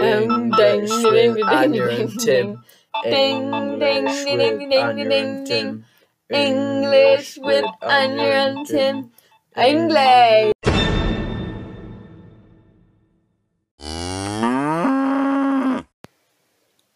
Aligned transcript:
English 0.00 0.90
with 0.90 1.42
Anya 1.44 1.88
and 1.88 2.20
Tim. 2.20 2.64
Ding, 3.02 3.50
ding, 3.78 4.04
ding, 4.04 4.38
ding, 4.38 4.68
ding, 4.70 5.08
ding, 5.08 5.44
ding. 5.44 5.84
English 6.30 7.38
with 7.38 7.64
Anya 7.82 8.22
and 8.22 8.66
Tim. 8.66 9.10
English. 9.56 10.52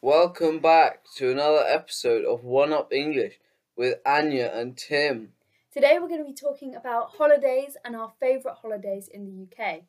Welcome 0.00 0.60
back 0.60 1.04
to 1.16 1.30
another 1.30 1.64
episode 1.68 2.24
of 2.24 2.42
One 2.42 2.72
Up 2.72 2.92
English 2.92 3.38
with 3.76 3.98
Anya 4.06 4.50
and 4.54 4.76
Tim. 4.76 5.34
Today 5.72 5.98
we're 6.00 6.08
going 6.08 6.20
to 6.20 6.24
be 6.24 6.34
talking 6.34 6.74
about 6.74 7.10
holidays 7.18 7.76
and 7.84 7.94
our 7.94 8.12
favourite 8.18 8.56
holidays 8.60 9.08
in 9.12 9.24
the 9.24 9.44
UK. 9.44 9.82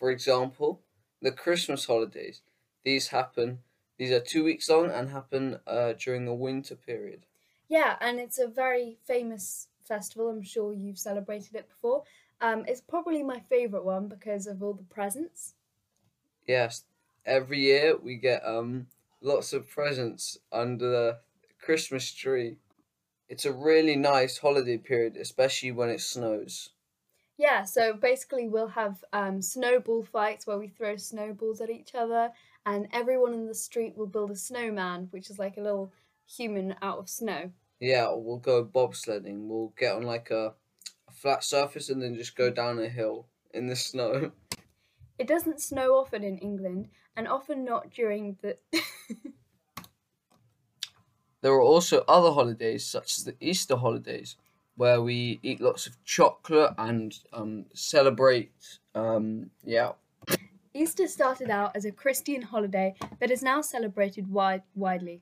For 0.00 0.10
example, 0.10 0.82
the 1.22 1.30
Christmas 1.30 1.86
holidays. 1.86 2.42
These 2.82 3.08
happen. 3.08 3.62
These 3.98 4.10
are 4.10 4.20
two 4.20 4.42
weeks 4.42 4.68
long 4.68 4.90
and 4.90 5.10
happen 5.10 5.60
uh, 5.66 5.92
during 5.92 6.24
the 6.24 6.34
winter 6.34 6.74
period. 6.74 7.26
Yeah, 7.68 7.96
and 8.00 8.18
it's 8.18 8.38
a 8.38 8.48
very 8.48 8.98
famous 9.04 9.68
festival. 9.84 10.28
I'm 10.30 10.42
sure 10.42 10.72
you've 10.72 10.98
celebrated 10.98 11.54
it 11.54 11.68
before. 11.68 12.04
Um, 12.40 12.64
it's 12.66 12.80
probably 12.80 13.22
my 13.22 13.40
favourite 13.40 13.84
one 13.84 14.08
because 14.08 14.48
of 14.48 14.62
all 14.62 14.72
the 14.74 14.82
presents. 14.84 15.54
Yes, 16.46 16.84
every 17.24 17.60
year 17.60 17.96
we 17.96 18.16
get 18.16 18.44
um 18.44 18.88
lots 19.22 19.54
of 19.54 19.68
presents 19.68 20.38
under 20.52 20.90
the 20.90 21.20
Christmas 21.58 22.12
tree. 22.12 22.58
It's 23.28 23.44
a 23.46 23.52
really 23.52 23.96
nice 23.96 24.38
holiday 24.38 24.78
period, 24.78 25.16
especially 25.16 25.72
when 25.72 25.90
it 25.90 26.00
snows. 26.00 26.70
Yeah, 27.40 27.64
so 27.64 27.94
basically 27.94 28.48
we'll 28.48 28.68
have 28.68 29.02
um, 29.14 29.40
snowball 29.40 30.02
fights 30.02 30.46
where 30.46 30.58
we 30.58 30.68
throw 30.68 30.98
snowballs 30.98 31.62
at 31.62 31.70
each 31.70 31.94
other, 31.94 32.32
and 32.66 32.86
everyone 32.92 33.32
in 33.32 33.46
the 33.46 33.54
street 33.54 33.96
will 33.96 34.06
build 34.06 34.30
a 34.30 34.36
snowman, 34.36 35.08
which 35.10 35.30
is 35.30 35.38
like 35.38 35.56
a 35.56 35.62
little 35.62 35.90
human 36.28 36.74
out 36.82 36.98
of 36.98 37.08
snow. 37.08 37.50
Yeah, 37.80 38.12
we'll 38.14 38.36
go 38.36 38.62
bobsledding. 38.62 39.48
We'll 39.48 39.72
get 39.78 39.94
on 39.94 40.02
like 40.02 40.30
a, 40.30 40.52
a 41.08 41.12
flat 41.12 41.42
surface 41.42 41.88
and 41.88 42.02
then 42.02 42.14
just 42.14 42.36
go 42.36 42.50
down 42.50 42.78
a 42.78 42.90
hill 42.90 43.26
in 43.54 43.68
the 43.68 43.76
snow. 43.76 44.32
It 45.18 45.28
doesn't 45.28 45.60
snow 45.60 45.96
often 45.96 46.24
in 46.24 46.38
England, 46.38 46.88
and 47.14 47.28
often 47.28 47.64
not 47.64 47.90
during 47.90 48.36
the. 48.42 48.56
There 51.42 51.52
are 51.52 51.62
also 51.62 52.04
other 52.06 52.32
holidays, 52.32 52.84
such 52.84 53.18
as 53.18 53.24
the 53.24 53.36
Easter 53.40 53.76
holidays, 53.76 54.36
where 54.80 55.02
we 55.02 55.38
eat 55.42 55.60
lots 55.60 55.86
of 55.86 56.02
chocolate 56.06 56.72
and 56.78 57.18
um, 57.34 57.66
celebrate. 57.74 58.78
Um, 58.94 59.50
yeah, 59.62 59.92
Easter 60.72 61.06
started 61.06 61.50
out 61.50 61.72
as 61.74 61.84
a 61.84 61.92
Christian 61.92 62.40
holiday 62.40 62.94
but 63.18 63.30
is 63.30 63.42
now 63.42 63.60
celebrated 63.60 64.32
wide- 64.32 64.62
widely. 64.74 65.20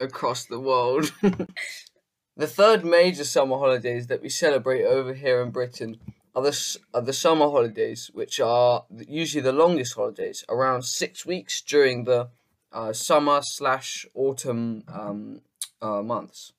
across 0.00 0.44
the 0.44 0.58
world. 0.58 1.12
the 2.36 2.48
third 2.48 2.84
major 2.84 3.22
summer 3.22 3.58
holidays 3.58 4.08
that 4.08 4.20
we 4.20 4.28
celebrate 4.28 4.84
over 4.84 5.14
here 5.14 5.40
in 5.40 5.50
Britain 5.50 5.98
are 6.34 6.42
the, 6.42 6.78
are 6.92 7.02
the 7.02 7.12
summer 7.12 7.46
holidays, 7.46 8.10
which 8.12 8.40
are 8.40 8.86
usually 9.06 9.42
the 9.42 9.52
longest 9.52 9.94
holidays, 9.94 10.44
around 10.48 10.82
six 10.82 11.24
weeks 11.24 11.62
during 11.62 12.02
the 12.04 12.28
uh, 12.72 12.92
summer 12.92 13.40
slash 13.42 14.04
autumn 14.14 14.82
um, 14.88 15.42
uh, 15.80 16.02
months. 16.02 16.52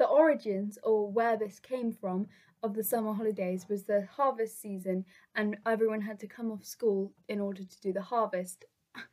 The 0.00 0.06
origins, 0.06 0.78
or 0.82 1.12
where 1.12 1.36
this 1.36 1.58
came 1.58 1.92
from, 1.92 2.28
of 2.62 2.72
the 2.72 2.82
summer 2.82 3.12
holidays 3.12 3.66
was 3.68 3.84
the 3.84 4.08
harvest 4.10 4.58
season, 4.58 5.04
and 5.34 5.58
everyone 5.66 6.00
had 6.00 6.18
to 6.20 6.26
come 6.26 6.50
off 6.50 6.64
school 6.64 7.12
in 7.28 7.38
order 7.38 7.64
to 7.64 7.80
do 7.82 7.92
the 7.92 8.00
harvest 8.00 8.64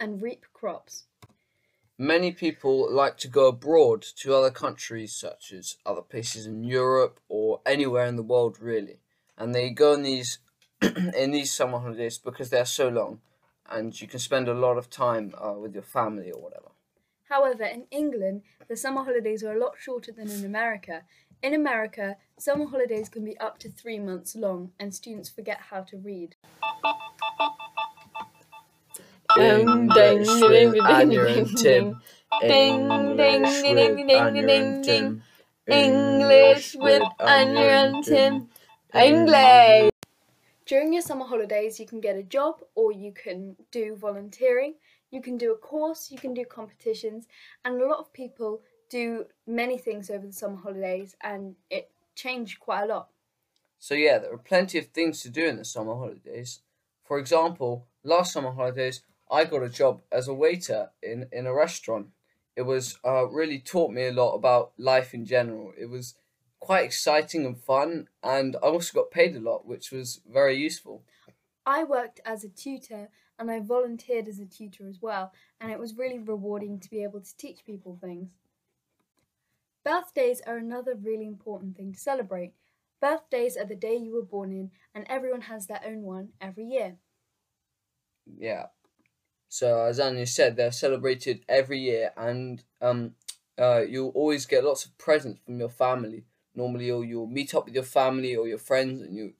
and 0.00 0.22
reap 0.22 0.46
crops. 0.52 1.08
Many 1.98 2.30
people 2.30 2.88
like 2.88 3.16
to 3.18 3.26
go 3.26 3.48
abroad 3.48 4.06
to 4.18 4.32
other 4.32 4.52
countries, 4.52 5.12
such 5.12 5.50
as 5.50 5.76
other 5.84 6.02
places 6.02 6.46
in 6.46 6.62
Europe 6.62 7.18
or 7.28 7.60
anywhere 7.66 8.06
in 8.06 8.14
the 8.14 8.22
world, 8.22 8.58
really. 8.60 9.00
And 9.36 9.52
they 9.52 9.70
go 9.70 9.94
in 9.94 10.04
these 10.04 10.38
in 10.82 11.32
these 11.32 11.50
summer 11.50 11.80
holidays 11.80 12.16
because 12.16 12.50
they're 12.50 12.64
so 12.64 12.88
long, 12.88 13.22
and 13.68 14.00
you 14.00 14.06
can 14.06 14.20
spend 14.20 14.46
a 14.46 14.54
lot 14.54 14.78
of 14.78 14.88
time 14.88 15.34
uh, 15.36 15.54
with 15.54 15.74
your 15.74 15.82
family 15.82 16.30
or 16.30 16.40
whatever. 16.40 16.75
However, 17.28 17.64
in 17.64 17.86
England, 17.90 18.42
the 18.68 18.76
summer 18.76 19.02
holidays 19.02 19.42
are 19.42 19.52
a 19.52 19.60
lot 19.60 19.74
shorter 19.78 20.12
than 20.12 20.30
in 20.30 20.44
America. 20.44 21.02
In 21.42 21.54
America, 21.54 22.16
summer 22.38 22.66
holidays 22.66 23.08
can 23.08 23.24
be 23.24 23.36
up 23.38 23.58
to 23.58 23.68
three 23.68 23.98
months 23.98 24.36
long, 24.36 24.70
and 24.78 24.94
students 24.94 25.28
forget 25.28 25.60
how 25.70 25.82
to 25.82 25.96
read. 25.96 26.36
English 29.38 30.28
with 30.28 30.80
Anya 30.80 31.26
and 31.26 31.58
Tim. 31.58 32.00
Ding, 32.40 32.88
ding, 33.16 33.42
ding, 33.42 33.76
ding, 33.76 34.06
ding, 34.06 34.46
ding, 34.46 34.82
ding. 34.82 35.22
English 35.66 36.76
with 36.78 37.02
Anya 37.18 37.60
and 37.60 38.04
Tim. 38.04 38.48
English. 38.94 39.90
During 40.64 40.92
your 40.92 41.02
summer 41.02 41.26
holidays, 41.26 41.78
you 41.78 41.86
can 41.86 42.00
get 42.00 42.16
a 42.16 42.22
job 42.22 42.56
or 42.74 42.92
you 42.92 43.12
can 43.12 43.56
do 43.70 43.94
volunteering. 43.96 44.74
You 45.16 45.22
can 45.22 45.38
do 45.38 45.50
a 45.52 45.56
course, 45.56 46.10
you 46.10 46.18
can 46.18 46.34
do 46.34 46.44
competitions, 46.44 47.26
and 47.64 47.80
a 47.80 47.86
lot 47.86 48.00
of 48.00 48.12
people 48.12 48.60
do 48.90 49.24
many 49.46 49.78
things 49.78 50.10
over 50.10 50.26
the 50.26 50.32
summer 50.32 50.58
holidays, 50.58 51.16
and 51.22 51.56
it 51.70 51.90
changed 52.14 52.60
quite 52.60 52.82
a 52.82 52.86
lot. 52.86 53.08
So 53.78 53.94
yeah, 53.94 54.18
there 54.18 54.30
are 54.34 54.36
plenty 54.52 54.76
of 54.76 54.88
things 54.88 55.22
to 55.22 55.30
do 55.30 55.46
in 55.46 55.56
the 55.56 55.64
summer 55.64 55.94
holidays. 55.94 56.60
For 57.02 57.18
example, 57.18 57.86
last 58.04 58.34
summer 58.34 58.52
holidays, 58.52 59.00
I 59.30 59.44
got 59.44 59.62
a 59.62 59.70
job 59.70 60.02
as 60.12 60.28
a 60.28 60.34
waiter 60.34 60.90
in, 61.02 61.28
in 61.32 61.46
a 61.46 61.54
restaurant. 61.54 62.08
It 62.54 62.62
was 62.62 62.98
uh, 63.02 63.26
really 63.26 63.58
taught 63.58 63.92
me 63.92 64.08
a 64.08 64.12
lot 64.12 64.34
about 64.34 64.72
life 64.76 65.14
in 65.14 65.24
general. 65.24 65.72
It 65.80 65.86
was 65.86 66.14
quite 66.60 66.84
exciting 66.84 67.46
and 67.46 67.58
fun, 67.58 68.08
and 68.22 68.54
I 68.56 68.66
also 68.66 69.00
got 69.00 69.10
paid 69.10 69.34
a 69.34 69.40
lot, 69.40 69.66
which 69.66 69.90
was 69.90 70.20
very 70.30 70.58
useful. 70.58 71.04
I 71.64 71.84
worked 71.84 72.20
as 72.26 72.44
a 72.44 72.48
tutor 72.48 73.08
and 73.38 73.50
I 73.50 73.60
volunteered 73.60 74.28
as 74.28 74.38
a 74.38 74.46
tutor 74.46 74.88
as 74.88 75.00
well, 75.00 75.32
and 75.60 75.70
it 75.70 75.78
was 75.78 75.96
really 75.96 76.18
rewarding 76.18 76.80
to 76.80 76.90
be 76.90 77.02
able 77.02 77.20
to 77.20 77.36
teach 77.36 77.64
people 77.64 77.98
things. 78.00 78.30
Birthdays 79.84 80.40
are 80.46 80.56
another 80.56 80.94
really 80.94 81.26
important 81.26 81.76
thing 81.76 81.92
to 81.92 81.98
celebrate. 81.98 82.52
Birthdays 83.00 83.56
are 83.56 83.66
the 83.66 83.76
day 83.76 83.96
you 83.96 84.14
were 84.14 84.22
born 84.22 84.52
in, 84.52 84.70
and 84.94 85.06
everyone 85.08 85.42
has 85.42 85.66
their 85.66 85.80
own 85.86 86.02
one 86.02 86.30
every 86.40 86.64
year. 86.64 86.96
Yeah. 88.26 88.66
So 89.48 89.84
as 89.84 90.00
Anya 90.00 90.26
said, 90.26 90.56
they're 90.56 90.72
celebrated 90.72 91.44
every 91.48 91.78
year, 91.78 92.12
and 92.16 92.64
um, 92.80 93.14
uh, 93.58 93.82
you'll 93.88 94.10
always 94.10 94.46
get 94.46 94.64
lots 94.64 94.84
of 94.84 94.98
presents 94.98 95.40
from 95.44 95.60
your 95.60 95.68
family. 95.68 96.24
Normally, 96.54 96.86
you'll 96.86 97.04
you'll 97.04 97.26
meet 97.26 97.54
up 97.54 97.66
with 97.66 97.74
your 97.74 97.84
family 97.84 98.34
or 98.34 98.48
your 98.48 98.58
friends, 98.58 99.00
and 99.02 99.16
you 99.16 99.34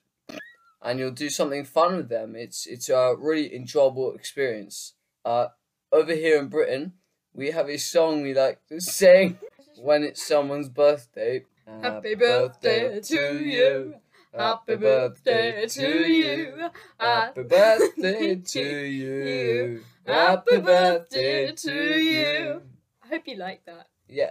and 0.86 1.00
you'll 1.00 1.10
do 1.10 1.28
something 1.28 1.64
fun 1.64 1.96
with 1.96 2.08
them. 2.08 2.36
It's 2.36 2.64
it's 2.66 2.88
a 2.88 3.14
really 3.18 3.54
enjoyable 3.54 4.14
experience. 4.14 4.94
Uh, 5.24 5.48
over 5.90 6.14
here 6.14 6.38
in 6.38 6.46
Britain, 6.46 6.92
we 7.34 7.50
have 7.50 7.68
a 7.68 7.76
song 7.76 8.22
we 8.22 8.32
like 8.32 8.64
to 8.68 8.80
sing 8.80 9.38
when 9.80 10.04
it's 10.04 10.24
someone's 10.24 10.68
birthday. 10.68 11.44
Happy 11.82 12.14
birthday 12.14 13.00
to 13.00 13.38
you. 13.38 13.94
Happy 14.32 14.76
birthday 14.76 15.66
to 15.66 16.06
you. 16.06 16.70
Happy 17.00 17.42
birthday 17.56 18.36
to 18.36 18.86
you. 18.86 19.82
Happy 20.06 20.58
birthday 20.58 21.52
to 21.52 21.74
you. 21.98 22.62
I 23.02 23.08
hope 23.08 23.22
you 23.26 23.36
like 23.36 23.64
that. 23.66 23.88
Yeah. 24.08 24.30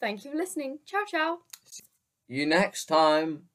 Thank 0.00 0.24
you 0.24 0.30
for 0.30 0.36
listening. 0.36 0.78
Ciao, 0.86 1.04
ciao. 1.04 1.38
You 2.28 2.46
next 2.46 2.84
time. 2.86 3.50